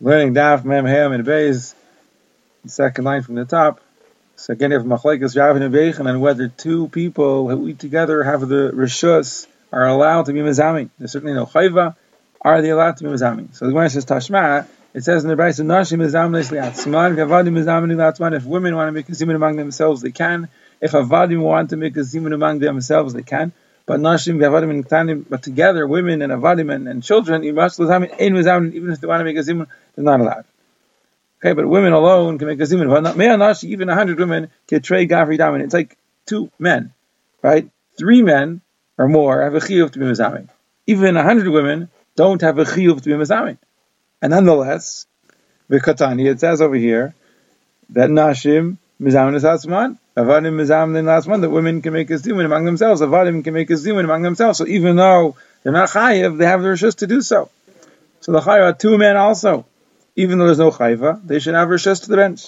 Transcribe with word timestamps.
learning 0.00 0.34
Daf 0.34 0.64
Mem 0.64 0.84
Ham 0.84 1.12
and 1.12 1.24
Beis, 1.24 1.74
the 2.64 2.70
second 2.70 3.04
line 3.04 3.22
from 3.22 3.34
the 3.34 3.44
top. 3.44 3.80
So 4.36 4.52
again, 4.52 4.72
if 4.72 4.82
Machlekes 4.82 5.36
Rav 5.36 5.56
and 5.56 5.74
Beichan 5.74 6.08
and 6.08 6.20
whether 6.20 6.48
two 6.48 6.88
people 6.88 7.48
who 7.48 7.68
eat 7.68 7.78
together 7.78 8.22
have 8.22 8.46
the 8.46 8.70
rishus 8.74 9.46
are 9.72 9.86
allowed 9.86 10.26
to 10.26 10.32
be 10.32 10.40
mezaming. 10.40 10.90
There's 10.98 11.12
certainly 11.12 11.34
no 11.34 11.46
chayva. 11.46 11.96
Are 12.40 12.62
they 12.62 12.70
allowed 12.70 12.98
to 12.98 13.04
be 13.04 13.10
mezaming? 13.10 13.54
So 13.54 13.64
the 13.64 13.72
Gemara 13.72 13.90
says 13.90 14.04
Tashma. 14.04 14.66
It 14.92 15.04
says 15.04 15.24
in 15.24 15.28
the 15.28 15.36
Brayso, 15.36 15.64
"Nashim 15.64 15.98
mezamin 15.98 16.42
liatzman, 16.50 17.16
v'avadim 17.16 17.52
mezamin 17.52 17.92
liatzman." 17.92 18.34
If 18.34 18.44
women 18.46 18.76
want 18.76 18.88
to 18.88 18.92
make 18.92 19.08
a 19.08 19.12
zimun 19.12 19.34
among 19.34 19.56
themselves, 19.56 20.00
they 20.00 20.10
can. 20.10 20.48
If 20.80 20.92
avadim 20.92 21.40
want 21.40 21.70
to 21.70 21.76
make 21.76 21.96
a 21.96 22.00
zimun 22.00 22.32
among 22.32 22.60
themselves, 22.60 23.12
they 23.12 23.22
can. 23.22 23.52
But 23.86 24.00
nashim, 24.00 24.42
and 25.10 25.30
but 25.30 25.42
together, 25.44 25.86
women 25.86 26.20
and 26.20 26.32
avadim 26.32 26.74
and, 26.74 26.88
and 26.88 27.02
children, 27.04 27.44
even 27.44 27.64
if 27.64 29.00
they 29.00 29.06
want 29.06 29.20
to 29.20 29.24
make 29.24 29.36
a 29.36 29.40
zimun, 29.40 29.68
they're 29.94 30.04
not 30.04 30.20
allowed. 30.20 30.44
Okay, 31.38 31.52
but 31.52 31.68
women 31.68 31.92
alone 31.92 32.38
can 32.38 32.48
make 32.48 32.58
a 32.58 32.64
zimun. 32.64 33.64
Even 33.64 33.88
a 33.88 33.94
hundred 33.94 34.18
women 34.18 34.50
can 34.66 34.82
trade 34.82 35.08
gafri 35.08 35.38
damin. 35.38 35.62
It's 35.62 35.74
like 35.74 35.96
two 36.26 36.50
men, 36.58 36.92
right? 37.42 37.70
Three 37.96 38.22
men 38.22 38.60
or 38.98 39.06
more 39.06 39.42
have 39.42 39.54
a 39.54 39.60
chiyuv 39.60 39.92
to 39.92 39.98
be 40.00 40.04
mezamin. 40.06 40.48
Even 40.88 41.16
a 41.16 41.22
hundred 41.22 41.48
women 41.48 41.88
don't 42.16 42.40
have 42.40 42.58
a 42.58 42.64
chiyuv 42.64 43.02
to 43.02 43.08
be 43.08 43.14
mezamin. 43.14 43.58
And 44.20 44.32
nonetheless, 44.32 45.06
Vikatani, 45.70 46.28
it 46.28 46.40
says 46.40 46.60
over 46.60 46.74
here 46.74 47.14
that 47.90 48.10
Nashim 48.10 48.78
Mizamin 49.00 49.34
is 49.34 49.44
Asman, 49.44 49.98
Avadim 50.16 51.04
last 51.04 51.26
one, 51.26 51.42
that 51.42 51.50
women 51.50 51.82
can 51.82 51.92
make 51.92 52.10
a 52.10 52.14
zimun 52.14 52.46
among 52.46 52.64
themselves, 52.64 53.00
Avadim 53.00 53.44
can 53.44 53.52
make 53.52 53.68
a 53.70 53.74
zimun 53.74 54.04
among 54.04 54.22
themselves. 54.22 54.58
So 54.58 54.66
even 54.66 54.96
though 54.96 55.36
they're 55.62 55.72
not 55.72 55.90
chayiv, 55.90 56.38
they 56.38 56.46
have 56.46 56.62
the 56.62 56.68
rishus 56.68 56.96
to 56.96 57.06
do 57.06 57.20
so. 57.20 57.50
So 58.20 58.32
the 58.32 58.40
chayiv 58.40 58.78
two 58.78 58.96
men 58.96 59.16
also, 59.16 59.66
even 60.16 60.38
though 60.38 60.46
there's 60.46 60.58
no 60.58 60.70
chayiva, 60.70 61.26
they 61.26 61.38
should 61.40 61.54
have 61.54 61.68
rishus 61.68 62.02
to 62.04 62.08
the 62.08 62.16
bench. 62.16 62.46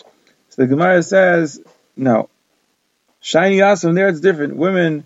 So 0.48 0.62
the 0.62 0.66
Gemara 0.66 1.02
says, 1.02 1.60
no. 1.96 2.30
Shiny 3.20 3.58
Yasim, 3.58 3.94
there 3.94 4.08
it's 4.08 4.20
different. 4.20 4.56
Women, 4.56 5.04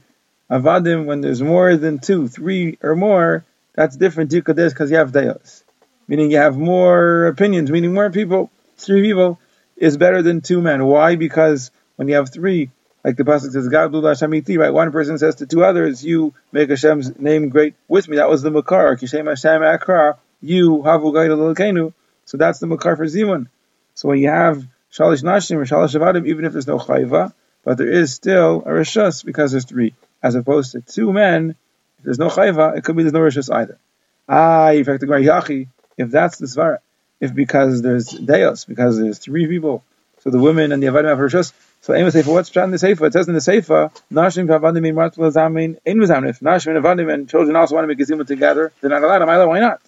Avadim, 0.50 1.06
when 1.06 1.22
there's 1.22 1.42
more 1.42 1.76
than 1.76 1.98
two, 1.98 2.28
three 2.28 2.78
or 2.82 2.94
more, 2.94 3.44
that's 3.74 3.96
different 3.96 4.30
because 4.30 4.90
you 4.90 4.96
have 4.98 5.10
dayos 5.10 5.62
meaning 6.12 6.30
you 6.30 6.36
have 6.36 6.56
more 6.56 7.26
opinions, 7.26 7.70
meaning 7.70 7.94
more 7.94 8.10
people, 8.10 8.50
three 8.76 9.02
people 9.02 9.38
is 9.76 9.96
better 9.96 10.22
than 10.22 10.40
two 10.40 10.60
men. 10.60 10.84
Why? 10.84 11.16
Because 11.16 11.70
when 11.96 12.08
you 12.08 12.14
have 12.14 12.32
three, 12.32 12.70
like 13.04 13.16
the 13.16 13.24
pasuk 13.24 13.52
says, 13.52 13.68
God 13.68 13.92
right? 13.92 14.70
One 14.70 14.92
person 14.92 15.18
says 15.18 15.36
to 15.36 15.46
two 15.46 15.64
others, 15.64 16.04
"You 16.04 16.34
make 16.52 16.68
Hashem's 16.68 17.18
name 17.18 17.48
great 17.48 17.74
with 17.88 18.08
me." 18.08 18.16
That 18.16 18.28
was 18.28 18.42
the 18.42 18.50
makar. 18.50 18.96
Kishem 18.96 19.28
Hashem 19.28 19.62
Akra. 19.62 20.18
You 20.40 20.82
So 22.24 22.36
that's 22.36 22.58
the 22.58 22.66
makar 22.66 22.96
for 22.96 23.06
zimun. 23.06 23.48
So 23.94 24.08
when 24.08 24.18
you 24.18 24.28
have 24.28 24.66
shalish 24.92 25.22
nashim 25.22 25.56
or 25.56 25.64
shalish 25.64 25.98
avadim, 25.98 26.26
even 26.26 26.44
if 26.44 26.52
there's 26.52 26.66
no 26.66 26.78
chayva, 26.78 27.32
but 27.64 27.78
there 27.78 27.90
is 27.90 28.12
still 28.12 28.62
a 28.66 28.70
rishus 28.70 29.24
because 29.24 29.52
there's 29.52 29.64
three, 29.64 29.94
as 30.22 30.34
opposed 30.34 30.72
to 30.72 30.80
two 30.80 31.12
men. 31.12 31.56
If 31.98 32.04
there's 32.04 32.18
no 32.18 32.28
chayva, 32.28 32.76
it 32.76 32.84
could 32.84 32.96
be 32.96 33.02
there's 33.02 33.12
no 33.12 33.20
rishus 33.20 33.52
either. 33.54 33.78
Ah, 34.28 34.70
in 34.70 34.84
fact, 34.84 35.00
the 35.00 35.66
if 35.98 36.10
that's 36.10 36.38
the 36.38 36.46
svara, 36.46 36.78
if 37.22 37.32
because 37.32 37.82
there's 37.82 38.08
deos, 38.08 38.64
because 38.64 38.98
there's 38.98 39.18
three 39.18 39.46
people, 39.46 39.84
so 40.18 40.30
the 40.30 40.40
women 40.40 40.72
and 40.72 40.82
the 40.82 40.88
avadim 40.88 41.08
have 41.08 41.18
rishus. 41.18 41.52
So 41.80 41.94
Amos 41.94 42.14
Sefer, 42.14 42.32
what's 42.32 42.54
in 42.54 42.72
the 42.72 42.78
Sefer? 42.78 43.06
It 43.06 43.12
says 43.12 43.28
in 43.28 43.34
the 43.34 43.40
Sefer, 43.40 43.90
Nashim 44.12 44.48
Kavadim 44.48 44.86
in 44.86 44.96
Martul 44.96 45.32
Zamin 45.32 45.78
in 45.84 45.98
Mazamin. 45.98 46.30
If 46.30 46.40
Nashim 46.40 46.76
and 46.76 46.84
Avadim 46.84 47.12
and 47.12 47.30
children 47.30 47.54
also 47.54 47.76
want 47.76 47.84
to 47.84 47.94
make 47.94 48.00
a 48.00 48.24
together, 48.24 48.72
they're 48.80 48.90
not 48.90 49.04
allowed. 49.04 49.22
Am 49.22 49.48
Why 49.48 49.60
not? 49.60 49.80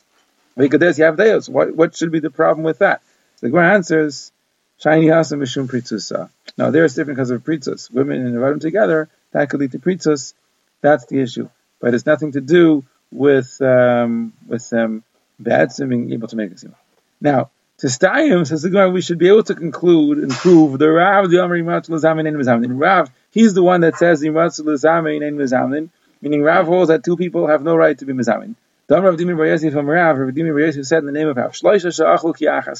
Because 0.56 0.98
you 0.98 1.04
have 1.04 1.16
deos. 1.16 1.48
What, 1.48 1.74
what 1.74 1.96
should 1.96 2.12
be 2.12 2.20
the 2.20 2.30
problem 2.30 2.64
with 2.64 2.78
that? 2.78 3.02
The 3.40 3.48
Gemara 3.48 3.74
answers, 3.74 4.30
Shiny 4.78 5.06
Hasam 5.06 5.40
Mishum 5.40 5.66
Pritzusa. 5.66 6.30
Now 6.56 6.70
there 6.70 6.84
it's 6.84 6.94
different 6.94 7.16
because 7.16 7.30
of 7.30 7.42
Pritzus. 7.42 7.90
Women 7.90 8.24
and 8.26 8.36
Avadim 8.36 8.60
together, 8.60 9.08
that 9.32 9.50
could 9.50 9.58
lead 9.58 9.72
to 9.72 9.80
Pritzus. 9.80 10.34
That's 10.82 11.06
the 11.06 11.20
issue. 11.20 11.48
But 11.80 11.94
it's 11.94 12.06
nothing 12.06 12.32
to 12.32 12.40
do 12.40 12.84
with 13.10 13.60
um, 13.60 14.32
with 14.46 14.72
um, 14.72 15.02
Be'etzim 15.42 15.88
being 15.88 16.12
able 16.12 16.28
to 16.28 16.36
make 16.36 16.52
a. 16.52 16.83
Now, 17.24 17.50
to 17.78 17.86
Stayim, 17.86 18.46
says 18.46 18.60
the 18.60 18.68
Gemara, 18.68 18.90
we 18.90 19.00
should 19.00 19.16
be 19.16 19.28
able 19.28 19.44
to 19.44 19.54
conclude 19.54 20.18
and 20.18 20.30
prove 20.30 20.78
the 20.78 20.90
Rav, 20.90 21.30
the 21.30 21.42
Amr 21.42 21.58
Yimatzul 21.58 21.98
Zamin 21.98 22.28
and 22.28 22.36
Mizamin. 22.36 22.78
Rav, 22.78 23.10
he's 23.30 23.54
the 23.54 23.62
one 23.62 23.80
that 23.80 23.96
says 23.96 24.22
Yimatzul 24.22 24.66
Zamin 24.76 25.26
and 25.26 25.38
Mizamin, 25.38 25.88
meaning 26.20 26.42
Rav 26.42 26.66
holds 26.66 26.88
that 26.88 27.02
two 27.02 27.16
people 27.16 27.46
have 27.46 27.62
no 27.62 27.76
right 27.76 27.96
to 27.96 28.04
be 28.04 28.12
Mizamin. 28.12 28.56
The 28.88 28.98
Amr 28.98 29.08
of 29.08 29.16
Dimi 29.16 29.34
bar 29.34 29.46
Yosef 29.46 29.72
from 29.72 29.88
Rav, 29.88 30.18
Rav 30.18 30.34
Dimi 30.34 30.50
bar 30.50 30.60
Yosef 30.60 30.84
said 30.84 30.98
in 30.98 31.06
the 31.06 31.12
name 31.12 31.28
of 31.28 31.38
Rav, 31.38 31.56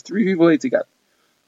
three 0.03 0.25
people 0.27 0.51
ate 0.51 0.61
together. 0.61 0.85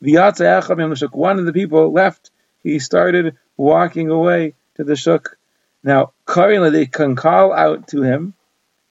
V'yatza 0.03 0.63
Echam 0.63 0.79
Yam 0.79 1.11
one 1.13 1.39
of 1.39 1.45
the 1.45 1.53
people 1.53 1.93
left, 1.93 2.31
he 2.63 2.79
started 2.79 3.37
walking 3.59 4.09
away 4.09 4.55
to 4.77 4.85
the 4.85 4.97
Shuk. 4.97 5.37
Now, 5.85 6.13
currently 6.25 6.71
they 6.71 6.87
can 6.87 7.15
call 7.15 7.53
out 7.53 7.89
to 7.89 8.03
him, 8.03 8.33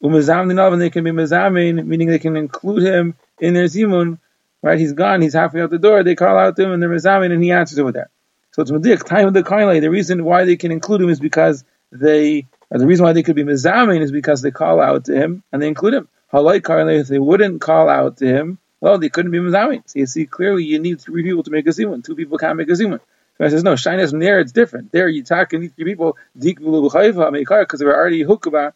Umazamdinov, 0.03 0.73
and 0.73 0.81
they 0.81 0.91
can 0.91 1.03
be 1.03 1.09
mazamin, 1.09 1.83
meaning 1.87 2.09
they 2.09 2.19
can 2.19 2.37
include 2.37 2.83
him 2.83 3.15
in 3.39 3.53
their 3.53 3.65
zimun. 3.65 4.19
Right, 4.61 4.79
he's 4.79 4.93
gone, 4.93 5.21
he's 5.21 5.33
halfway 5.33 5.61
out 5.61 5.69
the 5.69 5.77
door. 5.77 6.03
They 6.03 6.15
call 6.15 6.39
out 6.39 6.55
to 6.55 6.63
him, 6.63 6.71
and 6.71 6.81
they're 6.81 6.89
mazamin, 6.89 7.31
and 7.31 7.43
he 7.43 7.51
answers 7.51 7.77
over 7.77 7.91
there. 7.91 8.09
So 8.51 8.61
it's 8.61 8.71
madik 8.71 9.03
time 9.03 9.27
of 9.27 9.33
the 9.33 9.43
kainlay. 9.43 9.81
The 9.81 9.91
reason 9.91 10.23
why 10.23 10.45
they 10.45 10.55
can 10.55 10.71
include 10.71 11.01
him 11.01 11.09
is 11.09 11.19
because 11.19 11.63
they, 11.91 12.47
or 12.69 12.79
the 12.79 12.87
reason 12.87 13.05
why 13.05 13.13
they 13.13 13.21
could 13.21 13.35
be 13.35 13.43
mazamin 13.43 14.01
is 14.01 14.11
because 14.11 14.41
they 14.41 14.49
call 14.49 14.81
out 14.81 15.05
to 15.05 15.13
him 15.13 15.43
and 15.51 15.61
they 15.61 15.67
include 15.67 15.93
him. 15.93 16.07
Halai 16.31 16.61
kainlay, 16.61 17.01
if 17.01 17.07
they 17.07 17.19
wouldn't 17.19 17.61
call 17.61 17.89
out 17.89 18.17
to 18.17 18.25
him, 18.25 18.57
well, 18.79 18.97
they 18.97 19.09
couldn't 19.09 19.31
be 19.31 19.39
mazamin. 19.39 19.83
So 19.85 19.99
you 19.99 20.05
see 20.05 20.25
clearly, 20.25 20.63
you 20.63 20.79
need 20.79 21.01
three 21.01 21.23
people 21.23 21.43
to 21.43 21.51
make 21.51 21.67
a 21.67 21.71
zimun. 21.71 22.03
Two 22.03 22.15
people 22.15 22.37
can't 22.37 22.57
make 22.57 22.69
a 22.69 22.73
zimun. 22.73 23.01
So 23.37 23.43
I 23.45 23.49
says 23.49 23.63
no, 23.63 23.75
shyness 23.75 24.11
from 24.11 24.19
there 24.19 24.39
it's 24.39 24.53
different. 24.53 24.91
There 24.91 25.09
you 25.09 25.23
talk 25.23 25.51
and 25.51 25.75
three 25.75 25.83
people 25.83 26.17
because 26.39 27.79
they 27.79 27.85
were 27.85 27.95
already 27.95 28.23
hukaba 28.23 28.71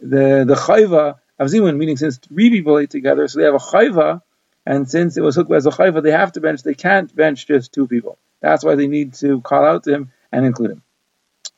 the 0.00 0.44
the 0.44 0.54
chayva 0.54 1.18
of 1.38 1.48
zimun, 1.48 1.76
meaning 1.76 1.96
since 1.96 2.18
three 2.18 2.50
people 2.50 2.78
ate 2.78 2.90
together, 2.90 3.26
so 3.28 3.38
they 3.38 3.44
have 3.46 3.54
a 3.54 3.58
chayva, 3.58 4.22
and 4.66 4.88
since 4.88 5.16
it 5.16 5.22
was 5.22 5.36
hooked 5.36 5.52
as 5.52 5.66
a 5.66 5.70
chayva, 5.70 6.02
they 6.02 6.12
have 6.12 6.32
to 6.32 6.40
bench. 6.40 6.62
They 6.62 6.74
can't 6.74 7.14
bench 7.14 7.46
just 7.46 7.72
two 7.72 7.86
people. 7.86 8.18
That's 8.40 8.64
why 8.64 8.74
they 8.74 8.86
need 8.86 9.14
to 9.14 9.40
call 9.40 9.64
out 9.64 9.84
to 9.84 9.94
him 9.94 10.12
and 10.30 10.44
include 10.46 10.72
him. 10.72 10.82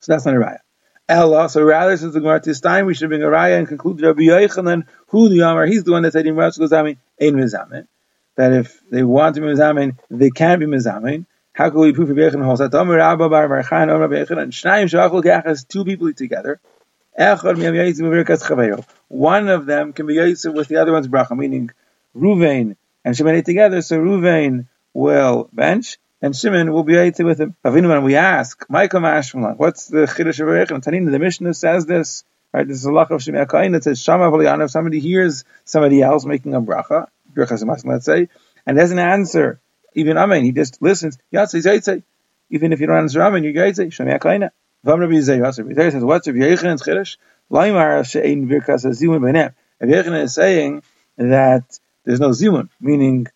So 0.00 0.12
that's 0.12 0.24
not 0.24 0.36
a 0.36 0.38
raya. 0.38 0.58
Ella, 1.08 1.48
so 1.48 1.62
rather 1.62 1.96
since 1.96 2.14
the 2.14 2.20
Gemara 2.20 2.40
this 2.40 2.60
time 2.60 2.86
we 2.86 2.94
should 2.94 3.08
bring 3.08 3.22
a 3.22 3.26
raya 3.26 3.58
and 3.58 3.68
conclude 3.68 4.00
Rabbi 4.00 4.22
Yochanan, 4.22 4.86
who 5.08 5.28
the 5.28 5.38
Yamar, 5.38 5.68
he's 5.68 5.84
the 5.84 5.92
one 5.92 6.02
that 6.02 6.12
said 6.12 6.26
in 6.26 6.34
Rashi 6.34 6.58
Zamin 6.68 6.96
ein 7.20 7.34
mizamin. 7.34 7.86
That 8.34 8.52
if 8.52 8.80
they 8.90 9.04
want 9.04 9.36
to 9.36 9.40
be 9.40 9.46
mizamin, 9.46 9.98
they 10.10 10.30
can 10.30 10.58
be 10.58 10.66
mizamin. 10.66 11.26
How 11.52 11.70
can 11.70 11.78
we 11.80 11.92
prove 11.92 12.08
Rabbi 12.08 12.22
Yochanan 12.22 12.44
holds 12.44 12.58
that? 12.58 12.72
Two 15.68 15.84
people 15.84 16.08
eat 16.08 16.16
together. 16.16 16.60
One 19.08 19.48
of 19.48 19.64
them 19.66 19.92
can 19.94 20.06
be 20.06 20.14
Yosef 20.14 20.52
with 20.52 20.68
the 20.68 20.76
other 20.76 20.92
one's 20.92 21.08
bracha, 21.08 21.34
meaning 21.36 21.70
Ruvain 22.14 22.76
and 23.04 23.16
Shimon 23.16 23.42
together, 23.42 23.80
so 23.80 23.98
Ruvain 23.98 24.66
will 24.92 25.48
bench, 25.50 25.96
and 26.20 26.36
Shimon 26.36 26.72
will 26.74 26.82
be 26.82 26.92
Yosef 26.92 27.24
with 27.24 27.40
him. 27.40 27.56
When 27.62 28.02
we 28.02 28.16
ask, 28.16 28.66
Michael 28.68 29.00
Mashmalan, 29.00 29.56
what's 29.56 29.86
the 29.86 30.06
Chiddush 30.06 30.40
of 30.40 30.48
Rechem? 30.48 30.82
Tanina, 30.84 31.10
the 31.10 31.18
Mishnah 31.18 31.54
says 31.54 31.86
this, 31.86 32.22
right? 32.52 32.68
This 32.68 32.76
is 32.78 32.84
a 32.86 32.90
lach 32.90 33.10
of 33.10 33.22
Shimon 33.22 33.46
Akain 33.46 33.72
that 33.72 33.84
says, 33.84 33.98
Shama 34.02 34.30
if 34.62 34.70
somebody 34.70 35.00
hears 35.00 35.44
somebody 35.64 36.02
else 36.02 36.26
making 36.26 36.52
a 36.52 36.60
bracha, 36.60 37.06
let's 37.34 38.04
say, 38.04 38.28
and 38.66 38.76
doesn't 38.76 38.98
answer, 38.98 39.58
even 39.94 40.18
Amen, 40.18 40.44
he 40.44 40.52
just 40.52 40.82
listens, 40.82 41.16
Yatzai 41.32 41.62
Zaytzai. 41.64 42.02
Even 42.50 42.74
if 42.74 42.80
you 42.80 42.86
don't 42.86 42.98
answer 42.98 43.22
Amen, 43.22 43.42
you're 43.42 43.54
Yatzai, 43.54 43.90
Shema 43.90 44.18
Akaina. 44.18 44.50
Rabbi 44.86 45.12
Yizayas, 45.12 45.92
says, 45.92 46.04
what's 46.04 46.26
Rabbi 46.26 46.38
Yochanan's 46.38 46.82
Chiddush? 46.82 47.16
Laimar 47.50 48.04
she'ein 48.04 48.48
birkas 48.48 48.84
zimun 48.84 49.20
b'nem. 49.20 49.52
Rabbi 49.80 49.92
Yochanan 49.92 50.22
is 50.22 50.34
saying 50.34 50.82
that 51.16 51.78
there's 52.04 52.20
no 52.20 52.30
zimun, 52.30 52.68
meaning 52.80 53.26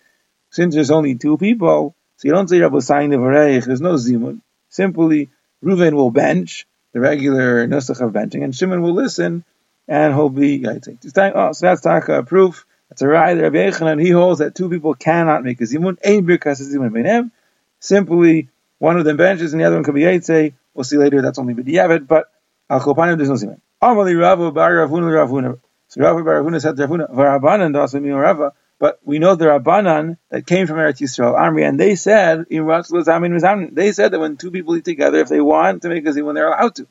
since 0.51 0.75
there's 0.75 0.91
only 0.91 1.17
two 1.17 1.37
people, 1.39 1.95
so 2.17 2.29
you 2.29 2.35
don't 2.35 2.49
say 2.49 2.61
Rabbi 2.61 2.79
Sayin 2.79 3.11
Devareich, 3.11 3.65
there's 3.65 3.81
no 3.81 3.95
zimun. 3.95 4.41
Simply, 4.69 5.31
Reuven 5.65 5.95
will 5.95 6.11
bench, 6.11 6.67
the 6.93 7.01
regular 7.01 7.67
nusach 7.67 8.01
of 8.01 8.13
benching, 8.13 8.45
and 8.45 8.55
Shimon 8.55 8.83
will 8.83 8.95
listen, 8.95 9.45
and 9.89 10.15
he'll 10.15 10.29
be 10.29 10.61
Yaitzik. 10.61 11.33
Oh, 11.35 11.53
so 11.53 11.67
that's 11.67 11.81
taka 11.83 12.23
proof. 12.23 12.65
That's 12.89 13.03
a 13.03 13.09
right. 13.09 13.37
Rabbi 13.37 13.71
Yochanan, 13.71 14.01
he 14.03 14.11
holds 14.11 14.41
that 14.41 14.55
two 14.55 14.69
people 14.69 14.95
cannot 14.95 15.45
make 15.45 15.61
a 15.61 15.65
zimun. 15.65 15.99
Ein 16.05 16.27
birkas 16.27 16.61
zimun 16.61 16.91
b'nem. 16.91 17.31
Simply, 17.79 18.49
one 18.79 18.99
of 18.99 19.05
them 19.05 19.17
benches 19.17 19.53
and 19.53 19.61
the 19.61 19.67
other 19.67 19.77
one 19.77 19.85
could 19.85 19.95
be 19.95 20.03
Yaitzik, 20.03 20.55
We'll 20.75 20.85
see 20.85 20.97
later 20.97 21.23
that's 21.23 21.39
only 21.39 21.55
B'diavad, 21.55 22.07
but 22.07 22.31
uh, 22.69 22.75
Al 22.75 22.81
Chopanim 22.81 23.17
there's 23.17 23.29
no 23.29 23.35
Siman. 23.35 23.61
Amali 23.83 24.15
Ravu 24.15 24.53
Bar 24.55 24.71
Ravuna 24.71 25.11
Ravuna. 25.11 25.59
So 25.89 26.01
Ravu 26.01 26.25
Bar 26.25 26.43
Ravuna 26.43 26.61
said 26.61 26.77
Ravuna, 26.77 27.13
Varabanan 27.13 27.77
also 27.79 28.01
Rava, 28.01 28.53
but 28.81 28.99
we 29.05 29.19
know 29.19 29.35
the 29.35 29.45
Rabbanan 29.45 30.17
that 30.31 30.47
came 30.47 30.67
from 30.67 30.79
Eretz 30.79 31.03
Yisrael, 31.03 31.39
Amri, 31.39 31.69
and 31.69 31.79
they 31.79 31.97
said, 31.97 32.47
they 32.49 33.93
said 33.93 34.13
that 34.13 34.19
when 34.19 34.39
two 34.39 34.51
people 34.51 34.75
eat 34.75 34.87
together, 34.87 35.19
if 35.19 35.29
they 35.29 35.41
want 35.41 35.83
to 35.83 35.91
make 35.91 36.07
a 36.07 36.23
when 36.23 36.35
they're 36.35 36.49
allowed 36.49 36.75
to. 36.77 36.87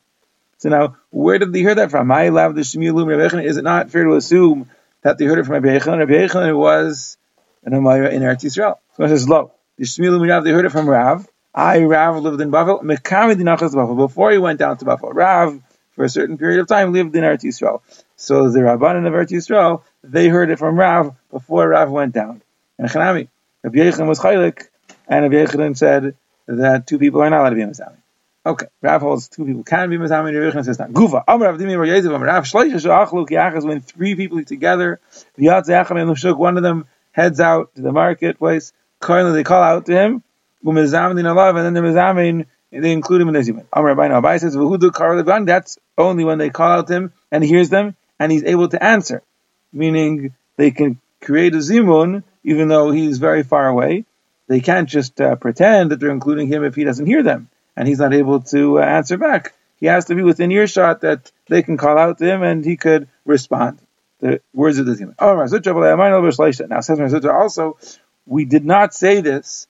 So 0.58 0.68
now, 0.68 0.96
where 1.10 1.38
did 1.38 1.52
they 1.52 1.58
hear 1.60 1.74
that 1.74 1.90
from? 1.90 2.12
Is 2.12 3.56
it 3.56 3.64
not 3.64 3.90
fair 3.90 4.04
to 4.04 4.14
assume 4.14 4.70
that 5.02 5.18
they 5.18 5.24
heard 5.24 5.40
it 5.40 5.46
from 5.46 5.54
Rabbi 5.54 5.78
Yechon? 5.78 5.98
Rabbi 5.98 6.52
was 6.52 7.16
an 7.64 7.72
a 7.72 7.78
in 7.78 8.22
Eretz 8.22 8.44
Yisrael. 8.44 8.76
So 8.96 9.02
it 9.02 9.08
says, 9.08 9.28
lo. 9.28 9.52
They 9.76 10.52
heard 10.52 10.66
it 10.66 10.70
from 10.70 10.88
Rav. 10.88 11.26
I, 11.54 11.82
Rav, 11.82 12.22
lived 12.22 12.40
in 12.40 12.50
Bavel. 12.50 13.96
Before 13.96 14.30
he 14.30 14.38
went 14.38 14.58
down 14.58 14.76
to 14.78 14.84
Bavel. 14.84 15.12
Rav, 15.12 15.60
for 15.92 16.04
a 16.04 16.08
certain 16.08 16.38
period 16.38 16.60
of 16.60 16.68
time, 16.68 16.92
lived 16.92 17.14
in 17.16 17.24
Eretz 17.24 17.42
Yisrael. 17.42 17.80
So 18.16 18.50
the 18.50 18.60
Rabbanan 18.60 19.06
of 19.06 19.12
Eretz 19.12 19.30
Yisrael, 19.30 19.82
they 20.04 20.28
heard 20.28 20.50
it 20.50 20.58
from 20.58 20.78
Rav 20.78 21.14
before 21.30 21.68
Rav 21.68 21.90
went 21.90 22.14
down. 22.14 22.42
And 22.78 22.88
Chanami, 22.88 23.28
Rabbi 23.62 23.78
Yechon 23.78 24.06
was 24.06 24.20
chaylik, 24.20 24.68
and 25.08 25.24
Rabbi 25.24 25.44
Yechon 25.44 25.76
said 25.76 26.14
that 26.46 26.86
two 26.86 26.98
people 26.98 27.20
are 27.22 27.30
not 27.30 27.40
allowed 27.40 27.50
to 27.50 27.56
be 27.56 27.62
Mazami. 27.62 27.96
Okay, 28.46 28.66
Rav 28.80 29.02
holds 29.02 29.28
two 29.28 29.44
people 29.44 29.64
can 29.64 29.90
be 29.90 29.98
Mazami, 29.98 30.32
Rabbi 30.32 30.56
Yechon 30.56 30.64
says 30.64 30.78
not. 30.78 30.90
Guva, 30.90 31.24
Amr 31.26 31.46
Rav 31.46 31.58
Dimi 31.58 31.76
Rav 31.76 32.22
Rav 32.22 33.64
when 33.64 33.80
three 33.80 34.14
people 34.14 34.44
together, 34.44 35.00
one 35.36 36.56
of 36.56 36.62
them 36.62 36.86
heads 37.12 37.40
out 37.40 37.74
to 37.74 37.82
the 37.82 37.92
marketplace, 37.92 38.72
currently 39.00 39.34
they 39.34 39.44
call 39.44 39.62
out 39.62 39.86
to 39.86 39.92
him, 39.92 40.22
Umezamin 40.64 41.24
Alav, 41.24 41.56
and 41.56 41.64
then 41.64 41.74
the 41.74 41.80
Mezamin, 41.80 42.46
they 42.70 42.92
include 42.92 43.22
him 43.22 43.28
in 43.28 43.34
the 43.34 43.40
Zimun. 43.40 43.66
Amr 43.72 43.94
Rabbi 43.94 44.08
Abai 44.08 44.38
says, 44.38 44.56
V'hudu 44.56 44.92
Kar 44.92 45.22
that's 45.44 45.78
only 45.98 46.24
when 46.24 46.38
they 46.38 46.50
call 46.50 46.70
out 46.70 46.88
him 46.88 47.12
and 47.30 47.42
he 47.42 47.50
hears 47.50 47.68
them 47.68 47.96
and 48.18 48.30
he's 48.30 48.44
able 48.44 48.68
to 48.68 48.82
answer. 48.82 49.22
Meaning 49.72 50.34
they 50.56 50.70
can 50.70 51.00
create 51.20 51.54
a 51.54 51.58
Zimun 51.58 52.22
even 52.44 52.68
though 52.68 52.90
he's 52.90 53.18
very 53.18 53.42
far 53.42 53.68
away. 53.68 54.04
They 54.46 54.60
can't 54.60 54.88
just 54.88 55.20
uh, 55.20 55.36
pretend 55.36 55.90
that 55.90 56.00
they're 56.00 56.10
including 56.10 56.48
him 56.48 56.64
if 56.64 56.74
he 56.74 56.84
doesn't 56.84 57.06
hear 57.06 57.22
them 57.22 57.48
and 57.76 57.86
he's 57.88 57.98
not 57.98 58.14
able 58.14 58.40
to 58.40 58.80
uh, 58.80 58.82
answer 58.82 59.16
back. 59.16 59.54
He 59.78 59.86
has 59.86 60.06
to 60.06 60.14
be 60.14 60.22
within 60.22 60.50
earshot 60.50 61.00
that 61.00 61.32
they 61.48 61.62
can 61.62 61.76
call 61.76 61.98
out 61.98 62.18
to 62.18 62.24
him 62.24 62.42
and 62.42 62.64
he 62.64 62.76
could 62.76 63.08
respond. 63.24 63.80
The 64.18 64.42
words 64.52 64.78
of 64.78 64.86
the 64.86 64.92
Zimun. 64.92 65.14
Now 66.68 66.80
says 66.80 67.24
also, 67.24 67.78
we 68.26 68.44
did 68.44 68.64
not 68.66 68.92
say 68.92 69.22
this 69.22 69.66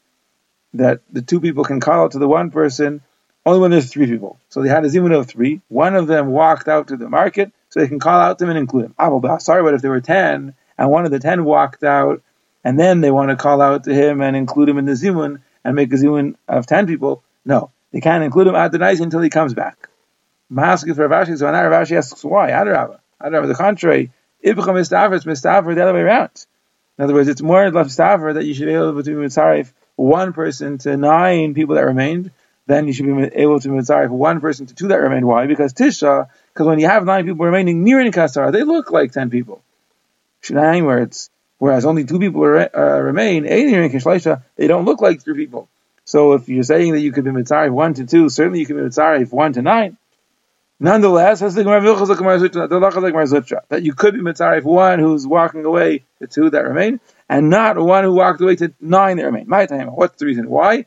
that 0.75 1.01
the 1.13 1.23
two 1.23 1.41
people 1.41 1.65
can 1.65 1.81
call 1.81 2.05
out 2.05 2.13
to 2.13 2.19
the 2.19 2.29
one 2.29 2.51
person 2.51 3.03
only 3.45 3.61
when 3.61 3.71
there's 3.71 3.91
three 3.91 4.07
people. 4.07 4.39
So 4.49 4.63
they 4.63 4.69
had 4.69 4.85
a 4.85 4.89
zimun 4.89 5.19
of 5.19 5.27
three. 5.27 5.61
One 5.69 5.97
of 5.97 6.07
them 6.07 6.29
walked 6.29 6.69
out 6.69 6.89
to 6.89 6.97
the 6.97 7.09
market, 7.09 7.53
so 7.71 7.81
they 7.81 7.89
can 7.89 7.99
call 7.99 8.21
out 8.21 8.39
to 8.39 8.45
him 8.45 8.51
and 8.51 8.59
include 8.59 8.87
him. 8.87 8.95
Ah, 8.99 9.39
sorry, 9.39 9.63
but 9.63 9.75
if 9.75 9.83
there 9.83 9.91
were 9.91 10.01
ten, 10.01 10.55
and 10.77 10.91
one 10.91 11.05
of 11.05 11.11
the 11.11 11.19
ten 11.19 11.45
walked 11.45 11.83
out, 11.83 12.23
and 12.65 12.79
then 12.79 13.01
they 13.01 13.11
want 13.11 13.31
to 13.31 13.37
call 13.37 13.61
out 13.63 13.85
to 13.85 13.95
him 13.95 14.21
and 14.21 14.37
include 14.37 14.69
him 14.69 14.79
in 14.79 14.85
the 14.85 14.93
zimun 14.93 15.41
and 15.65 15.75
make 15.75 15.93
a 15.93 15.97
zimun 15.97 16.37
of 16.49 16.67
ten 16.67 16.87
people, 16.87 17.23
no, 17.45 17.71
they 17.93 18.01
can't 18.01 18.25
include 18.25 18.49
him 18.49 18.55
at 18.55 18.73
the 18.73 18.79
night 18.79 19.01
until 19.01 19.21
he 19.21 19.31
comes 19.31 19.55
back. 19.55 19.89
Mahasik 20.53 20.95
for 20.95 21.09
Ravashi, 21.09 21.39
so 21.39 21.51
now 21.51 21.63
Ravashi 21.63 21.97
asks 21.97 22.25
why. 22.25 22.51
Adarabba, 22.51 22.99
Adarabba, 23.23 23.49
the 23.49 23.55
contrary. 23.55 24.13
Ibcham 24.45 24.75
mistafer, 24.75 25.17
it's 25.17 25.25
mistafer 25.25 25.75
the 25.75 25.83
other 25.83 25.95
way 25.95 26.01
around. 26.01 26.47
In 27.01 27.05
other 27.05 27.15
words, 27.15 27.29
it's 27.29 27.41
more 27.41 27.65
mistafer 27.71 28.35
that 28.35 28.45
you 28.45 28.53
should 28.53 28.67
be 28.67 28.75
able 28.75 28.95
to 28.95 29.03
be 29.03 29.13
mitzarif 29.13 29.73
one 29.97 30.35
person 30.35 30.77
to 30.77 30.99
nine 30.99 31.55
people 31.55 31.77
that 31.77 31.87
remained, 31.87 32.31
then 32.67 32.87
you 32.87 32.93
should 32.93 33.07
be 33.07 33.41
able 33.41 33.59
to 33.59 33.69
mitzarif 33.71 34.11
one 34.11 34.43
person 34.43 34.67
to 34.67 34.75
two 34.75 34.89
that 34.89 34.97
remained. 34.97 35.27
Why? 35.27 35.47
Because 35.47 35.73
Tisha, 35.73 36.29
because 36.53 36.67
when 36.67 36.79
you 36.79 36.89
have 36.89 37.07
nine 37.07 37.25
people 37.25 37.47
remaining 37.47 37.85
near 37.85 38.01
in 38.01 38.13
Kasar, 38.13 38.53
they 38.53 38.65
look 38.65 38.91
like 38.91 39.13
ten 39.13 39.31
people. 39.31 39.63
Shnayim, 40.43 40.85
where 40.85 40.99
it's 40.99 41.31
whereas 41.57 41.87
only 41.87 42.05
two 42.05 42.19
people 42.19 42.43
uh, 42.43 43.01
remain, 43.01 43.45
they 43.45 44.67
don't 44.67 44.85
look 44.85 45.01
like 45.01 45.23
three 45.23 45.37
people. 45.37 45.71
So 46.05 46.35
if 46.35 46.51
you're 46.51 46.65
saying 46.65 46.93
that 46.93 47.01
you 47.01 47.13
could 47.13 47.25
be 47.25 47.31
mitzarif 47.31 47.71
one 47.71 47.95
to 47.95 48.05
two, 48.05 48.29
certainly 48.29 48.61
you 48.61 48.67
can 48.67 48.77
be 48.77 48.83
mitzarif 48.83 49.33
one 49.33 49.55
to 49.55 49.63
nine. 49.63 49.97
Nonetheless, 50.83 51.41
has 51.41 51.55
the 51.55 51.63
that 53.69 53.83
you 53.83 53.93
could 53.93 54.15
be 54.15 54.21
mitzarif 54.21 54.63
one 54.63 54.99
who's 54.99 55.27
walking 55.27 55.67
away, 55.67 56.05
the 56.19 56.27
two 56.27 56.49
that 56.49 56.65
remain, 56.65 57.01
and 57.29 57.51
not 57.51 57.77
one 57.77 58.05
who 58.05 58.15
walked 58.15 58.41
away 58.41 58.57
to 58.57 58.73
nine 58.81 59.19
that 59.19 59.27
remain. 59.27 59.47
My 59.47 59.67
time. 59.67 59.89
What's 59.89 60.19
the 60.19 60.25
reason? 60.25 60.49
Why? 60.49 60.87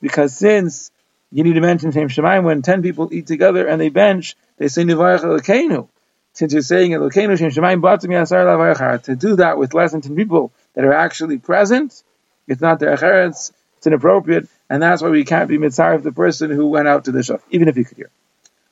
Because 0.00 0.36
since 0.36 0.90
you 1.32 1.42
need 1.42 1.54
to 1.54 1.60
mention 1.60 1.90
Shem 1.90 2.08
Shemayim 2.08 2.44
when 2.44 2.62
ten 2.62 2.80
people 2.80 3.12
eat 3.12 3.26
together 3.26 3.66
and 3.66 3.80
they 3.80 3.88
bench, 3.88 4.36
they 4.58 4.68
say 4.68 4.84
Nivarach 4.84 5.22
Elokeinu. 5.24 5.88
Since 6.34 6.52
you're 6.52 6.62
saying 6.62 6.92
Elokeinu 6.92 7.36
Shem 7.36 7.50
Shemayim 7.50 7.80
Batim 7.82 9.02
to 9.02 9.16
do 9.16 9.34
that 9.36 9.58
with 9.58 9.74
less 9.74 9.90
than 9.90 10.00
ten 10.00 10.14
people 10.14 10.52
that 10.74 10.84
are 10.84 10.92
actually 10.92 11.38
present, 11.38 12.04
it's 12.46 12.60
not 12.60 12.78
their 12.78 12.96
acheretz, 12.96 13.50
it's 13.82 13.88
inappropriate, 13.88 14.48
and 14.70 14.80
that's 14.80 15.02
why 15.02 15.08
we 15.08 15.24
can't 15.24 15.48
be 15.48 15.58
mitzvah 15.58 15.96
of 15.96 16.04
the 16.04 16.12
person 16.12 16.52
who 16.52 16.68
went 16.68 16.86
out 16.86 17.06
to 17.06 17.10
the 17.10 17.18
shuf, 17.18 17.40
even 17.50 17.66
if 17.66 17.74
he 17.74 17.82
could 17.82 17.96
hear. 17.96 18.10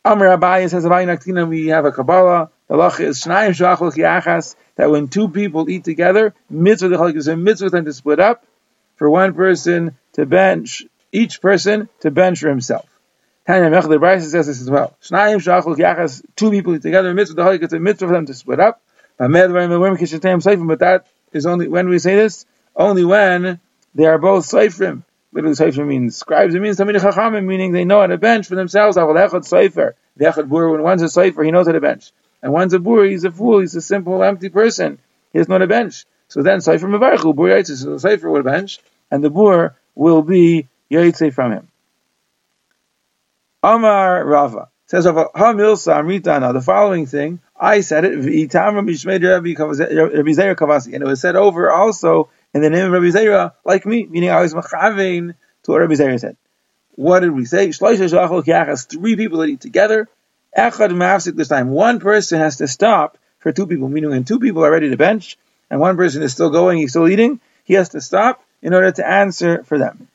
Amr 0.05 0.39
Abayi 0.39 0.71
says, 0.71 0.87
we 1.49 1.67
have 1.67 1.85
a 1.85 1.91
Kabbalah, 1.91 2.51
the 2.69 2.77
lach 2.77 3.01
is 3.01 3.21
Shnayim 3.21 3.51
Shachol 3.51 4.55
that 4.77 4.89
when 4.89 5.09
two 5.09 5.29
people 5.29 5.69
eat 5.69 5.83
together, 5.83 6.33
mitzvah 6.49 6.91
the 6.91 7.05
is 7.07 7.27
a 7.27 7.37
mitzvah 7.37 7.71
them 7.71 7.87
to 7.87 7.93
split 7.93 8.21
up 8.21 8.45
for 8.95 9.11
one 9.11 9.35
person 9.35 9.97
to 10.12 10.27
bench, 10.27 10.85
each 11.11 11.41
person 11.41 11.89
to 12.03 12.12
bench 12.12 12.39
for 12.39 12.49
himself. 12.49 12.87
Tanya 13.49 13.69
Mechel, 13.69 13.99
Bryce 13.99 14.31
says 14.31 14.47
this 14.47 14.61
as 14.61 14.71
well. 14.71 14.97
Shnayim 15.03 15.39
Shachol 15.39 15.77
Kiachas, 15.77 16.25
two 16.37 16.53
people 16.53 16.77
eat 16.77 16.83
together, 16.83 17.12
mitzvah 17.12 17.35
the 17.35 17.51
it's 17.51 17.73
a 17.73 17.81
mitzvah 17.81 18.07
for 18.07 18.12
them 18.12 18.27
to 18.27 18.35
split 18.35 18.61
up. 18.61 18.81
But 19.19 19.33
that 19.33 21.07
is 21.33 21.47
only, 21.47 21.67
when 21.67 21.89
we 21.89 21.99
say 21.99 22.15
this, 22.15 22.47
only 22.77 23.05
when 23.05 23.59
they 23.94 24.06
are 24.06 24.19
both 24.19 24.46
seifrim. 24.46 25.04
Literally, 25.32 25.56
seifrim 25.56 25.87
means 25.87 26.16
scribes. 26.16 26.54
It 26.54 26.60
means 26.60 26.76
somebody 26.76 26.98
chachamim, 26.98 27.44
meaning 27.44 27.72
they 27.72 27.84
know 27.84 28.00
how 28.00 28.06
to 28.06 28.19
bench 28.19 28.46
for 28.46 28.56
themselves. 28.56 28.96
Aval 28.96 29.28
echad 29.28 29.48
seifer, 29.48 29.92
the 30.16 30.42
bur. 30.42 30.70
When 30.70 30.82
one's 30.82 31.02
a 31.02 31.06
seifer, 31.06 31.44
he 31.44 31.50
knows 31.50 31.66
how 31.66 31.72
to 31.72 31.81
bench. 31.81 32.12
And 32.42 32.52
one's 32.52 32.72
a 32.72 32.78
bur, 32.78 33.04
he's 33.04 33.25
a 33.25 33.31
fool, 33.31 33.60
he's 33.60 33.76
a 33.76 33.81
simple, 33.81 34.22
empty 34.22 34.48
person. 34.48 34.98
He 35.32 35.38
has 35.38 35.48
a 35.48 35.66
bench. 35.66 36.04
So 36.28 36.42
then, 36.42 36.60
Sefer 36.60 36.87
Mevarchu, 36.87 37.34
Bur 37.34 37.48
Yaitse, 37.48 37.76
so 37.76 37.90
the 37.90 38.00
Sefer 38.00 38.31
will 38.31 38.42
bench, 38.42 38.78
and 39.10 39.22
the 39.22 39.31
Bur 39.31 39.75
will 39.94 40.22
be 40.22 40.69
Yaitse 40.90 41.32
from 41.34 41.52
him. 41.52 41.69
Amar 43.62 44.25
Rava 44.25 44.69
says 44.87 45.06
of 45.06 45.16
Hamilsa 45.16 46.00
Amritana, 46.00 46.52
the 46.52 46.60
following 46.60 47.06
thing, 47.06 47.40
I 47.58 47.81
said 47.81 48.04
it, 48.04 48.16
Rabbi 48.16 48.46
Zera 48.46 50.56
Kavasi, 50.56 50.94
and 50.94 51.02
it 51.02 51.06
was 51.06 51.20
said 51.20 51.37
over 51.37 51.70
also 51.70 52.31
in 52.55 52.62
the 52.62 52.70
name 52.70 52.87
of 52.87 52.93
Rabbi 52.93 53.06
Zera, 53.06 53.52
like 53.64 53.87
me, 53.87 54.06
meaning 54.06 54.31
I 54.31 54.41
was 54.41 54.55
Machavein 54.55 55.35
to 55.62 55.70
what 55.70 55.81
Rabbi 55.81 55.94
Zera 55.94 56.19
said. 56.19 56.37
What 56.97 57.20
did 57.20 57.31
we 57.31 57.44
say? 57.44 57.70
Three 57.73 59.17
people 59.17 59.38
that 59.38 59.49
eat 59.49 59.61
together, 59.61 60.08
Echad 60.56 60.91
mafsik 60.91 61.37
this 61.37 61.49
time. 61.49 61.70
One 61.70 62.00
person 62.00 62.41
has 62.41 62.56
to 62.56 62.69
stop 62.69 63.19
for 63.38 63.52
two 63.52 63.67
people, 63.67 63.88
meaning 63.88 64.11
when 64.11 64.25
two 64.25 64.41
people 64.41 64.64
are 64.64 64.70
ready 64.70 64.91
to 64.91 64.97
bench 64.97 65.38
and 65.70 65.81
one 65.81 65.97
person 65.97 66.23
is 66.23 66.32
still 66.32 66.50
going, 66.50 66.79
he's 66.79 66.91
still 66.91 67.08
eating, 67.08 67.41
he 67.64 67.75
has 67.75 67.90
to 67.90 68.00
stop 68.00 68.42
in 68.61 68.75
order 68.75 68.90
to 68.90 69.07
answer 69.07 69.62
for 69.64 69.78
them. 69.78 70.09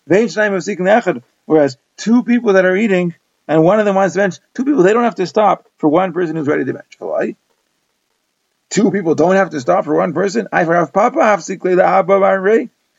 Whereas 1.46 1.77
two 1.98 2.24
people 2.24 2.54
that 2.54 2.65
are 2.65 2.75
eating 2.75 3.15
and 3.48 3.63
one 3.63 3.80
of 3.80 3.86
them 3.86 3.96
wants 3.96 4.13
to 4.13 4.20
bench, 4.20 4.39
two 4.54 4.65
people, 4.65 4.84
they 4.84 4.94
don't 4.94 5.04
have 5.04 5.15
to 5.15 5.25
stop 5.25 5.68
for 5.77 5.88
one 5.88 6.13
person 6.13 6.36
who's 6.36 6.48
ready 6.48 6.65
to 6.65 6.74
bench. 6.74 6.98
Two 8.69 8.91
people 8.91 9.15
don't 9.15 9.36
have 9.36 9.51
to 9.51 9.60
stop 9.60 9.86
for 9.86 9.95
one 9.95 10.13
person. 10.13 10.48
I 10.51 10.63
Rav 10.63 10.91
Papa 10.91 11.39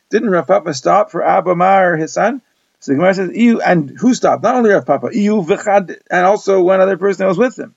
Didn't 0.09 0.29
Rav 0.29 0.47
Papa 0.47 0.73
stop 0.73 1.11
for 1.11 1.23
Abba 1.23 1.55
Mar, 1.55 1.97
his 1.97 2.13
son? 2.13 2.41
So 2.79 2.91
the 2.91 2.97
Gemara 2.97 3.13
says, 3.13 3.35
Ew, 3.35 3.61
and 3.61 3.89
who 3.89 4.13
stopped? 4.13 4.43
Not 4.43 4.55
only 4.55 4.69
Rav 4.69 4.85
Papa, 4.85 5.09
Ew, 5.11 5.43
Vichad, 5.43 5.99
and 6.09 6.25
also 6.25 6.61
one 6.61 6.79
other 6.79 6.97
person 6.97 7.23
that 7.23 7.29
was 7.29 7.37
with 7.37 7.57
him. 7.57 7.75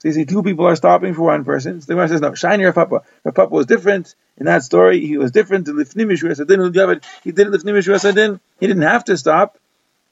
So 0.00 0.08
you 0.08 0.14
see, 0.14 0.24
two 0.24 0.42
people 0.42 0.66
are 0.66 0.74
stopping 0.74 1.14
for 1.14 1.22
one 1.22 1.44
person. 1.44 1.80
So 1.80 1.86
the 1.86 1.94
Gemara 1.94 2.08
says, 2.08 2.20
no, 2.20 2.34
shiny 2.34 2.64
Rav 2.64 2.74
Papa. 2.74 3.02
Rav 3.24 3.34
Papa 3.34 3.54
was 3.54 3.66
different. 3.66 4.14
In 4.36 4.46
that 4.46 4.64
story, 4.64 5.06
he 5.06 5.16
was 5.16 5.30
different. 5.30 5.68
He 5.68 5.74
did 5.74 5.88
Lifnimish 5.88 7.24
Asadin. 7.24 8.40
He 8.58 8.66
didn't 8.66 8.82
have 8.82 9.04
to 9.04 9.16
stop. 9.16 9.58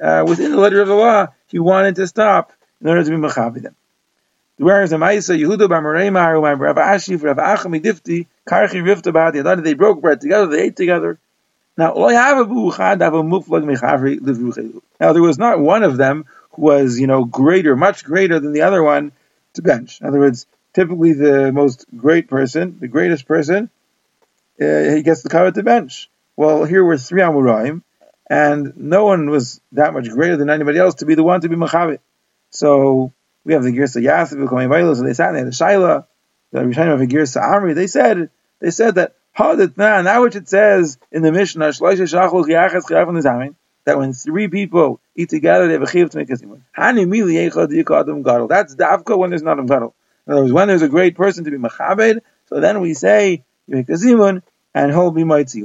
Uh, 0.01 0.25
within 0.27 0.53
the 0.53 0.59
letter 0.59 0.81
of 0.81 0.89
the 0.89 0.95
law, 0.95 1.27
he 1.49 1.59
wanted 1.59 1.97
to 1.97 2.07
stop 2.07 2.53
in 2.81 2.89
order 2.89 3.05
to 3.05 3.11
be 3.11 3.17
Mechavidim. 3.17 3.75
Whereas 4.61 4.91
the 4.91 4.97
Maisa, 4.97 5.39
Yehuda 5.41 5.71
Bar 5.71 5.81
Mareimar, 5.81 6.61
Rav 6.61 6.77
Ashi, 6.77 7.17
Rav 7.23 7.39
Achami 7.39 7.81
Difti, 7.83 8.27
Karchi 8.47 8.83
Rifta 8.83 9.11
Ba'ad 9.11 9.65
they 9.65 9.73
broke 9.73 10.03
bread 10.03 10.21
together, 10.21 10.49
they 10.49 10.65
ate 10.65 10.77
together. 10.77 11.19
Now, 11.79 11.95
Now, 11.95 12.11
there 15.15 15.23
was 15.23 15.39
not 15.39 15.61
one 15.61 15.83
of 15.83 15.97
them 15.97 16.27
who 16.51 16.63
was, 16.63 17.01
you 17.01 17.07
know, 17.07 17.25
greater, 17.25 17.75
much 17.75 18.05
greater 18.05 18.39
than 18.39 18.53
the 18.53 18.61
other 18.61 18.83
one 18.83 19.13
to 19.55 19.63
bench. 19.63 19.99
In 20.03 20.07
other 20.07 20.19
words, 20.19 20.45
typically 20.75 21.15
the 21.15 21.53
most 21.53 21.87
great 21.97 22.29
person, 22.29 22.77
the 22.81 22.89
greatest 22.89 23.27
person, 23.27 23.71
uh, 24.61 24.95
he 24.95 25.01
gets 25.03 25.23
the 25.23 25.31
cover 25.31 25.51
to 25.53 25.63
bench. 25.63 26.11
Well, 26.37 26.65
here 26.65 26.85
were 26.85 26.99
three 26.99 27.23
Amuraim, 27.23 27.81
and 28.29 28.77
no 28.77 29.07
one 29.07 29.31
was 29.31 29.63
that 29.73 29.95
much 29.95 30.11
greater 30.11 30.37
than 30.37 30.51
anybody 30.51 30.79
else 30.79 30.97
to 30.97 31.07
be 31.07 31.15
the 31.15 31.23
one 31.23 31.41
to 31.41 31.49
be 31.49 31.57
Machavit. 31.57 32.01
So 32.51 33.15
we 33.45 33.53
have 33.55 33.63
the 33.63 33.71
Girsa 33.71 34.03
Yasif, 34.03 34.97
so 34.97 35.03
they 35.03 35.15
sat 35.15 35.33
there, 35.33 35.45
the 35.45 35.51
Shaila, 35.51 36.07
the 36.53 36.61
Rishonim 36.61 36.95
of 36.95 36.99
the 37.01 37.07
Girsa 37.07 37.43
Amri, 37.43 37.75
they 37.75 37.87
said, 37.87 38.31
they 38.61 38.71
said 38.71 38.97
that 38.97 39.15
now 39.39 40.23
which 40.23 40.37
it 40.37 40.49
says 40.49 40.99
in 41.11 41.23
the 41.23 41.33
Mishnah, 41.33 41.73
that 43.85 43.97
when 43.97 44.13
three 44.13 44.49
people 44.49 45.01
eat 45.15 45.31
together, 45.31 45.67
they 45.67 45.73
have 45.73 45.83
a 45.83 45.91
chiv 45.91 46.11
to 46.11 46.19
make 46.19 46.29
a 46.31 46.37
simon. 46.37 46.65
That's 46.77 47.03
davka 48.75 49.17
when 49.17 49.31
there's 49.31 49.43
not 49.43 49.59
a 49.59 49.65
gadol. 49.65 49.95
In 50.27 50.33
other 50.33 50.43
words, 50.43 50.53
when 50.53 50.69
there's 50.69 50.83
a 50.83 50.89
great 50.89 51.17
person 51.17 51.45
to 51.45 51.51
be 51.51 51.57
machabed, 51.57 52.21
so 52.47 52.61
then 52.61 52.81
we 52.81 52.93
say 52.95 53.43
you 53.67 53.77
make 53.77 53.89
a 53.89 53.93
zimun, 53.93 54.43
and 54.75 54.93
he'll 54.93 55.11
be 55.11 55.25
mighty. 55.25 55.63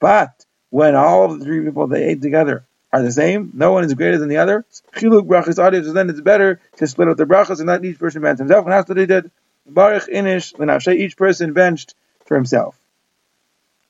But 0.00 0.46
when 0.70 0.94
all 0.94 1.24
of 1.24 1.38
the 1.38 1.44
three 1.44 1.64
people 1.64 1.86
they 1.88 2.04
ate 2.04 2.22
together 2.22 2.64
are 2.92 3.02
the 3.02 3.12
same, 3.12 3.50
no 3.54 3.72
one 3.72 3.84
is 3.84 3.94
greater 3.94 4.18
than 4.18 4.28
the 4.28 4.36
other. 4.36 4.64
Chiluk 4.94 5.26
brachas 5.26 5.54
so 5.54 5.92
then 5.92 6.10
it's 6.10 6.20
better 6.20 6.60
to 6.76 6.86
split 6.86 7.08
up 7.08 7.16
the 7.16 7.24
brachas 7.24 7.58
and 7.58 7.66
not 7.66 7.84
each 7.84 7.98
person 7.98 8.22
bench 8.22 8.38
himself. 8.38 8.64
And 8.64 8.72
that's 8.72 8.88
what 8.88 8.96
they 8.96 9.06
did. 9.06 9.30
Baruch 9.66 10.08
inish 10.08 10.58
l'nafshay, 10.58 10.96
each 10.96 11.16
person 11.16 11.52
benched 11.52 11.94
for 12.26 12.34
himself. 12.34 12.78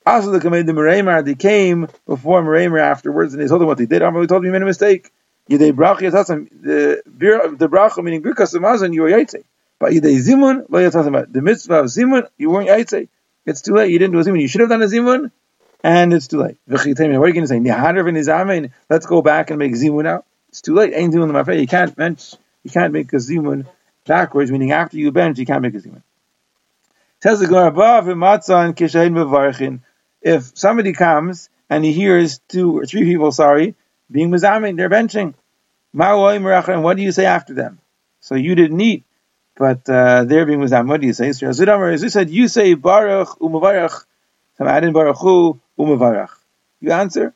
Also, 0.05 0.31
the 0.31 0.39
command 0.39 0.67
the 0.67 0.73
Meremar, 0.73 1.23
they 1.23 1.35
came 1.35 1.87
before 2.05 2.41
Meremar 2.43 2.79
afterwards, 2.79 3.33
and 3.33 3.41
they 3.41 3.47
told 3.47 3.61
him 3.61 3.67
what 3.67 3.77
they 3.77 3.85
did. 3.85 4.01
Amr 4.01 4.25
told 4.27 4.43
me 4.43 4.49
you 4.49 4.53
made 4.53 4.61
a 4.61 4.65
mistake. 4.65 5.11
Yidei 5.49 5.71
bracha 5.71 5.99
yatasam, 5.99 6.49
the 6.61 7.01
the 7.05 7.67
bracha 7.67 8.03
meaning 8.03 8.21
birkas 8.21 8.55
amazon, 8.55 8.93
you 8.93 9.01
were 9.01 9.09
yaitse. 9.09 9.43
But 9.79 9.91
yidei 9.91 10.17
zimun, 10.19 10.65
lo 10.69 10.79
yatasam, 10.79 11.31
the 11.31 11.41
mitzvah 11.41 11.79
of 11.79 11.85
zimun, 11.87 12.27
you 12.37 12.49
weren't 12.49 12.69
yaitse. 12.69 13.07
It's 13.45 13.61
too 13.61 13.75
late. 13.75 13.91
You 13.91 13.99
didn't 13.99 14.13
do 14.13 14.19
a 14.19 14.23
zimun. 14.23 14.41
You 14.41 14.47
should 14.47 14.61
have 14.61 14.69
done 14.69 14.81
a 14.81 14.87
zimun, 14.87 15.31
and 15.83 16.13
it's 16.13 16.27
too 16.27 16.39
late. 16.39 16.57
What 16.65 16.85
are 16.85 16.89
you 16.89 16.95
going 16.95 17.45
to 17.45 17.47
say? 17.47 18.69
Let's 18.89 19.05
go 19.05 19.21
back 19.21 19.49
and 19.49 19.59
make 19.59 19.73
zimun 19.73 20.03
now. 20.03 20.23
It's 20.49 20.61
too 20.61 20.73
late. 20.73 20.93
Ain't 20.93 21.11
doing 21.11 21.31
the 21.31 21.55
You 21.55 21.67
can't 21.67 21.95
bench. 21.95 22.35
You 22.63 22.71
can't 22.71 22.93
make 22.93 23.11
a 23.11 23.17
zimun 23.17 23.65
backwards, 24.05 24.51
meaning 24.51 24.71
after 24.71 24.97
you 24.97 25.11
bench, 25.11 25.37
you 25.37 25.45
can't 25.45 25.61
make 25.61 25.73
a 25.73 25.79
zimun. 25.79 26.01
Says 27.21 27.39
the 27.39 27.47
Gemara, 27.47 27.71
If 30.21 30.57
somebody 30.57 30.93
comes 30.93 31.49
and 31.69 31.83
he 31.83 31.91
hears 31.91 32.39
two 32.47 32.77
or 32.77 32.85
three 32.85 33.03
people, 33.03 33.31
sorry, 33.31 33.75
being 34.09 34.29
mazamin, 34.29 34.77
they're 34.77 34.89
benching. 34.89 35.33
And 35.95 36.83
what 36.83 36.97
do 36.97 37.03
you 37.03 37.11
say 37.11 37.25
after 37.25 37.53
them? 37.53 37.79
So 38.21 38.35
you 38.35 38.55
didn't 38.55 38.79
eat, 38.79 39.03
but 39.57 39.87
uh, 39.89 40.23
they're 40.23 40.45
being 40.45 40.59
mazamin. 40.59 40.87
What 40.87 41.01
do 41.01 41.07
you 41.07 41.13
say? 41.13 41.33
So 41.33 41.51
said, 41.51 42.29
you 42.29 42.47
say 42.47 42.73
baruch 42.73 43.39
umavarach, 43.39 44.05
added 44.59 44.93
baruch 44.93 45.17
hu 45.17 45.59
umavarach. 45.77 46.29
You 46.79 46.91
answer. 46.91 47.33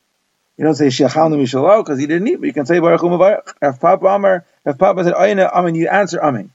You 0.57 0.65
don't 0.65 0.75
say 0.75 0.87
shechalnu 0.87 1.37
mishalo 1.37 1.83
because 1.83 1.99
he 1.99 2.07
didn't 2.07 2.27
eat, 2.27 2.35
but 2.37 2.47
you 2.47 2.53
can 2.53 2.65
say 2.65 2.79
baruch 2.79 3.01
umavarach. 3.01 3.53
If 3.61 3.79
Papa 3.79 4.05
Amar, 4.07 4.45
if 4.65 4.77
Papa 4.77 5.03
said 5.03 5.13
ayna 5.13 5.51
amen, 5.53 5.75
you 5.75 5.87
answer 5.87 6.21
amen. 6.21 6.51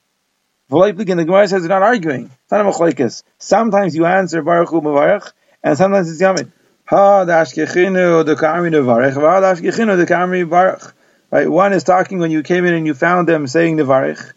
V'leiplik, 0.71 1.11
and 1.11 1.21
the 1.21 1.25
Gemara 1.25 1.47
says 1.49 1.63
they're 1.63 1.69
not 1.69 1.83
arguing. 1.83 2.25
It's 2.25 2.51
not 2.51 3.01
a. 3.01 3.11
Sometimes 3.39 3.95
you 3.95 4.07
answer 4.07 4.43
baruch 4.43 4.71
umavarach, 4.71 5.33
and 5.63 5.77
sometimes 5.77 6.11
it's 6.11 6.21
yamin. 6.21 6.51
Ha 6.87 7.25
dashkechinu 7.25 8.25
the 8.27 8.35
kamri 8.35 8.71
nevarech, 8.71 9.15
va 9.15 9.41
dashkechinu 9.41 9.97
the 9.97 10.07
kamri 10.07 10.45
varech. 10.45 10.93
Right, 11.31 11.49
one 11.49 11.73
is 11.73 11.85
talking 11.85 12.19
when 12.19 12.31
you 12.31 12.43
came 12.43 12.65
in 12.67 12.75
and 12.75 12.87
you 12.87 12.95
found 12.95 13.29
them 13.29 13.47
saying 13.47 13.77
nevarech, 13.77 14.33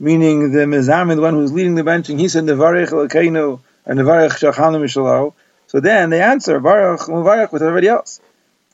meaning 0.00 0.52
the 0.52 0.60
mezamin, 0.60 1.16
the 1.16 1.22
one 1.22 1.34
who's 1.34 1.52
leading 1.52 1.74
the 1.74 1.82
benching, 1.82 2.18
he 2.18 2.28
said 2.28 2.44
nevarech 2.44 2.88
lekeinu 2.88 3.60
or 3.86 3.94
nevarech 3.94 4.30
shachanu 4.30 4.80
mishalo. 4.80 5.34
So 5.72 5.80
then 5.80 6.10
they 6.10 6.20
answer 6.20 6.60
baruch 6.60 7.00
nevarech 7.08 7.50
with 7.50 7.62
everybody 7.62 7.88
else. 7.88 8.20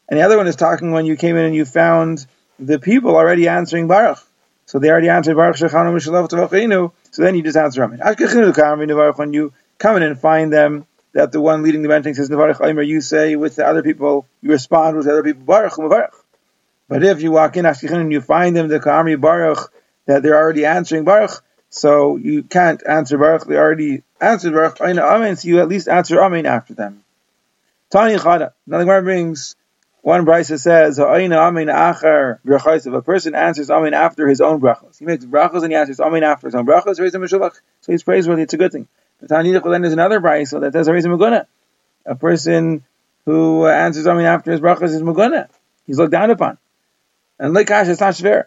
And 0.09 0.19
the 0.19 0.25
other 0.25 0.37
one 0.37 0.49
is 0.49 0.57
talking 0.57 0.91
when 0.91 1.07
you 1.07 1.15
came 1.15 1.37
in 1.37 1.45
and 1.45 1.55
you 1.55 1.65
found 1.65 2.27
the 2.59 2.81
people 2.81 3.15
already 3.15 3.47
answering 3.47 3.87
baruch. 3.87 4.19
So 4.67 4.81
they 4.81 4.91
already 4.91 5.09
answered 5.09 5.37
baruch 5.37 5.59
shachanu 5.59 5.95
mishalo 5.95 6.93
So 7.13 7.23
then 7.23 7.37
you 7.37 7.45
just 7.45 7.57
answer 7.57 7.85
amen. 7.85 8.01
Kamri 8.01 9.17
when 9.17 9.33
you 9.33 9.53
come 9.79 9.95
in 9.95 10.03
and 10.03 10.19
find 10.19 10.53
them 10.53 10.89
that 11.13 11.31
the 11.31 11.41
one 11.41 11.63
leading 11.63 11.83
the 11.83 11.89
benching 11.89 12.17
says 12.17 12.31
Nevarach 12.31 12.61
Aimer, 12.67 12.83
you 12.83 13.01
say 13.01 13.37
with 13.37 13.55
the 13.55 13.65
other 13.65 13.85
people, 13.85 14.27
you 14.43 14.51
respond 14.51 14.97
with 14.97 15.07
the 15.07 15.13
other 15.13 15.23
people, 15.23 15.45
Baruch 15.45 15.75
Mevarach. 15.75 16.17
But 16.89 17.05
if 17.05 17.23
you 17.23 17.31
walk 17.31 17.57
in 17.57 17.65
and 17.65 18.13
you 18.13 18.21
find 18.21 18.57
them, 18.57 18.67
the 18.67 18.81
Ka'ami 18.81 19.21
Baruch, 19.21 19.73
that 20.07 20.25
they're 20.25 20.37
already 20.37 20.65
answering 20.65 21.05
Baruch, 21.05 21.45
so 21.71 22.17
you 22.17 22.43
can't 22.43 22.83
answer 22.87 23.19
Baruch, 23.19 23.47
they 23.47 23.57
already 23.57 24.03
answered 24.21 24.53
Baruch, 24.53 24.81
Amen, 24.81 25.37
so 25.37 25.49
you 25.49 25.61
at 25.61 25.69
least 25.69 25.89
answer 25.89 26.23
Amen 26.23 26.47
after 26.47 26.75
them. 26.75 27.05
Tani 27.91 28.17
Chada. 28.17 28.53
Now 28.67 28.79
the 28.79 28.85
Gemara 28.85 29.03
brings 29.03 29.57
one 30.03 30.25
brisa 30.25 30.59
says, 30.59 30.99
Aina 30.99 31.37
Amen 31.37 31.67
Achar 31.67 32.39
If 32.45 32.87
a 32.87 33.03
person 33.03 33.35
answers 33.35 33.71
Amen 33.71 33.95
after 33.95 34.27
his 34.29 34.41
own 34.41 34.61
brachos. 34.61 34.99
He 34.99 35.05
makes 35.05 35.25
brachos 35.25 35.63
and 35.63 35.73
he 35.73 35.77
answers 35.77 36.01
Amen 36.01 36.23
after 36.23 36.47
his 36.47 36.55
own 36.55 36.67
brachos, 36.67 36.97
so 36.97 37.93
he's 37.93 38.03
praiseworthy, 38.03 38.43
it's 38.43 38.55
a 38.55 38.57
good 38.57 38.73
thing. 38.73 38.89
But 39.21 39.31
Tanidach 39.31 39.71
then 39.71 39.83
there's 39.83 39.93
another 39.93 40.21
brisa 40.21 40.61
that 40.61 40.73
says 40.73 40.89
a 40.89 40.93
reason 40.93 41.11
Muguna. 41.13 41.47
A 42.07 42.15
person 42.15 42.85
who 43.25 43.67
answers 43.67 44.07
Amin 44.07 44.25
after 44.25 44.53
his 44.53 44.61
brachas 44.61 44.95
is 44.95 45.03
Muguna. 45.03 45.49
He's 45.87 45.99
looked 45.99 46.13
down 46.13 46.31
upon. 46.31 46.59
And 47.39 47.55
like 47.55 47.67
Lekash 47.67 47.89
it's 47.89 48.01
not 48.01 48.15
shver. 48.15 48.45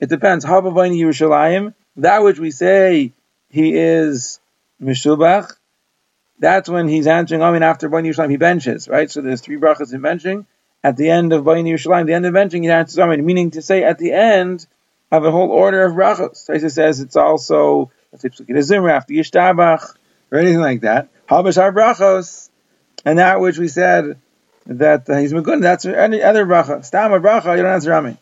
It 0.00 0.08
depends. 0.08 0.44
Habavayni 0.44 0.98
Yerushalayim, 0.98 1.74
that 1.96 2.22
which 2.22 2.38
we 2.38 2.50
say 2.50 3.12
he 3.50 3.76
is 3.76 4.40
Mishubach, 4.82 5.54
that's 6.38 6.68
when 6.68 6.88
he's 6.88 7.06
answering 7.06 7.42
Amin 7.42 7.62
after 7.62 7.88
Bain 7.88 8.04
Yerushalayim. 8.04 8.30
He 8.30 8.36
benches, 8.36 8.88
right? 8.88 9.10
So 9.10 9.20
there's 9.20 9.40
three 9.40 9.58
brachas 9.58 9.92
in 9.92 10.00
benching. 10.00 10.46
At 10.82 10.96
the 10.96 11.10
end 11.10 11.32
of 11.32 11.44
Bain 11.44 11.64
Yerushalayim, 11.66 12.06
the 12.06 12.14
end 12.14 12.26
of 12.26 12.34
benching, 12.34 12.62
he 12.62 12.70
answers 12.70 12.98
Amin, 12.98 13.24
meaning 13.24 13.52
to 13.52 13.62
say 13.62 13.84
at 13.84 13.98
the 13.98 14.12
end 14.12 14.66
of 15.12 15.24
a 15.24 15.30
whole 15.30 15.50
order 15.50 15.84
of 15.84 15.92
brachas. 15.92 16.48
Taisa 16.48 16.70
says 16.70 17.00
it's 17.00 17.16
also, 17.16 17.92
let's 18.10 18.22
say, 18.22 18.76
after 18.76 19.12
Yishtabach, 19.12 19.94
or 20.32 20.38
anything 20.38 20.60
like 20.60 20.80
that. 20.80 21.08
Habashar 21.28 21.72
brachos, 21.72 22.48
and 23.04 23.18
that 23.18 23.40
which 23.40 23.58
we 23.58 23.68
said 23.68 24.18
that 24.66 25.08
uh, 25.08 25.18
he's 25.18 25.32
megun, 25.32 25.60
that's 25.60 25.84
any 25.84 26.22
other 26.22 26.46
bracha. 26.46 26.84
Stam 26.84 27.12
a 27.12 27.20
bracha, 27.20 27.56
you 27.56 27.62
don't 27.62 27.72
answer 27.72 27.92
Amen. 27.92 28.18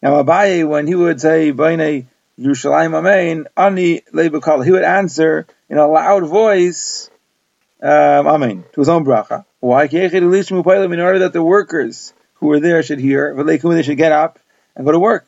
Now 0.00 0.22
Abaye, 0.22 0.66
when 0.66 0.86
he 0.86 0.94
would 0.94 1.20
say 1.20 1.50
Baine 1.50 2.08
Yerushalayim 2.38 2.94
Amen, 2.94 3.46
Ani 3.56 4.00
Lebekal, 4.12 4.64
he 4.64 4.72
would 4.72 4.82
answer 4.82 5.46
in 5.68 5.78
a 5.78 5.86
loud 5.86 6.24
voice 6.26 7.10
um, 7.82 8.26
Amen 8.26 8.64
to 8.72 8.80
his 8.80 8.88
own 8.88 9.04
bracha. 9.04 9.44
Why? 9.60 9.84
In 9.84 11.00
order 11.00 11.18
that 11.20 11.32
the 11.32 11.42
workers 11.42 12.12
who 12.34 12.48
were 12.48 12.60
there 12.60 12.82
should 12.82 12.98
hear, 12.98 13.34
they 13.44 13.82
should 13.82 13.96
get 13.96 14.12
up 14.12 14.38
and 14.74 14.84
go 14.84 14.92
to 14.92 14.98
work. 14.98 15.26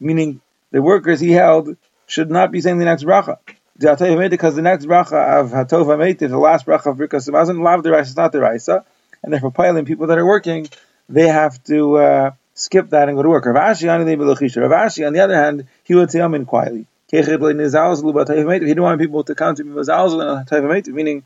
Meaning 0.00 0.40
the 0.70 0.82
workers 0.82 1.20
he 1.20 1.30
held 1.30 1.76
should 2.06 2.30
not 2.30 2.50
be 2.50 2.60
saying 2.60 2.78
the 2.78 2.84
next 2.84 3.04
bracha 3.04 3.38
because 3.78 4.54
the 4.54 4.62
next 4.62 4.86
bracha 4.86 5.40
of 5.40 5.50
Hatov 5.50 5.86
Hameitiv, 5.86 6.28
the 6.28 6.38
last 6.38 6.66
bracha 6.66 6.86
of 6.86 6.96
Birkas 6.96 7.28
Hamazon, 7.28 7.62
lav 7.62 7.82
deraisa 7.82 8.02
is 8.02 8.16
not 8.16 8.32
the 8.32 8.38
deraisa, 8.38 8.84
and 9.22 9.32
therefore 9.32 9.50
piling 9.50 9.84
people 9.84 10.06
that 10.08 10.18
are 10.18 10.26
working, 10.26 10.68
they 11.08 11.26
have 11.26 11.62
to 11.64 11.96
uh, 11.96 12.30
skip 12.54 12.90
that 12.90 13.08
and 13.08 13.16
go 13.16 13.22
to 13.22 13.28
work. 13.28 13.46
Rav 13.46 13.56
Ashi, 13.56 15.06
on 15.06 15.12
the 15.12 15.20
other 15.20 15.34
hand, 15.34 15.66
Amen 16.00 16.44
quietly. 16.44 16.86
He 17.10 17.20
didn't 17.20 18.82
want 18.82 19.00
people 19.00 19.24
to 19.24 19.34
count 19.34 19.58
to 19.58 19.64
be 19.64 19.70
Hatov 19.70 20.86
meaning 20.88 21.24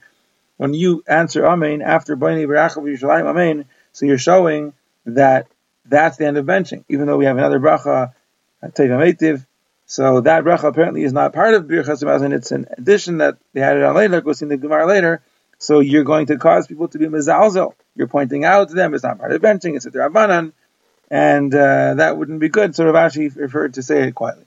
when 0.57 0.75
you 0.75 1.05
answer 1.07 1.47
Amen 1.47 1.83
after 1.83 2.17
Baini 2.17 2.47
Barachav 2.47 2.83
Yishalayim 2.83 3.27
Amen, 3.27 3.67
so 3.93 4.07
you're 4.07 4.19
showing 4.19 4.73
that 5.05 5.47
that's 5.85 6.17
the 6.17 6.27
end 6.27 6.39
of 6.39 6.47
benching, 6.47 6.85
even 6.89 7.07
though 7.07 7.17
we 7.17 7.27
have 7.27 7.37
another 7.39 7.61
bracha, 7.61 8.13
Hatov 8.63 9.47
so 9.87 10.21
that 10.23 10.43
bracha 10.43 10.65
apparently 10.65 11.05
is 11.05 11.13
not 11.13 11.33
part 11.33 11.55
of 11.55 11.65
Birchas 11.65 12.03
Hamazon, 12.03 12.35
it's 12.35 12.51
an 12.51 12.67
addition 12.77 13.19
that 13.19 13.39
they 13.53 13.63
added 13.63 13.85
on 13.85 13.95
later, 13.95 14.21
we'll 14.21 14.35
see 14.35 14.45
in 14.45 14.49
the 14.49 14.57
Gemara 14.57 14.87
later. 14.87 15.23
So 15.59 15.79
you're 15.81 16.05
going 16.05 16.27
to 16.27 16.37
cause 16.37 16.67
people 16.67 16.89
to 16.89 16.99
be 16.99 17.07
mezalzel. 17.07 17.75
You're 17.95 18.09
pointing 18.09 18.45
out 18.45 18.69
to 18.69 18.75
them 18.75 18.93
it's 18.95 19.05
not 19.05 19.19
part 19.19 19.33
of 19.33 19.41
benching, 19.41 19.77
it's 19.77 19.87
a 19.87 19.91
Rabbanan, 19.93 20.53
and 21.09 21.55
uh, 21.55 21.95
that 21.95 22.19
wouldn't 22.19 22.41
be 22.41 22.49
good. 22.49 22.75
So 22.75 22.85
Rav 22.85 23.13
Ashi 23.13 23.35
referred 23.37 23.75
to 23.75 23.83
say 23.83 24.09
it 24.09 24.15
quietly. 24.15 24.46